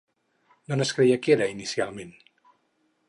[0.71, 2.17] D'on es creia que era, inicialment?